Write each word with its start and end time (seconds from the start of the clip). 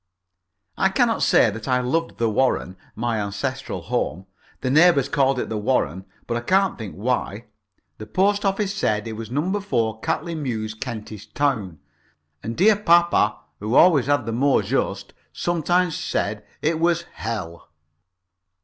I 0.79 0.89
cannot 0.89 1.21
say 1.21 1.51
that 1.51 1.67
I 1.67 1.79
loved 1.79 2.17
the 2.17 2.27
Warren, 2.27 2.75
my 2.95 3.21
ancestral 3.21 3.83
home. 3.83 4.25
The 4.61 4.71
neighbours 4.71 5.07
called 5.07 5.37
it 5.37 5.47
the 5.47 5.59
Warren, 5.59 6.05
but 6.25 6.35
I 6.35 6.39
can't 6.41 6.75
think 6.75 6.95
why. 6.95 7.45
The 7.99 8.07
Post 8.07 8.43
Office 8.43 8.73
said 8.73 9.07
it 9.07 9.13
was 9.13 9.29
No. 9.29 9.59
4, 9.61 9.99
Catley 10.01 10.33
Mews, 10.35 10.73
Kentish 10.73 11.27
Town, 11.35 11.77
and 12.41 12.57
dear 12.57 12.77
papa 12.77 13.37
who 13.59 13.75
always 13.75 14.07
had 14.07 14.25
the 14.25 14.31
mot 14.31 14.63
juste 14.65 15.13
sometimes 15.31 15.97
said 15.97 16.37
that 16.37 16.47
it 16.67 16.79
was 16.79 17.03
hell. 17.13 17.69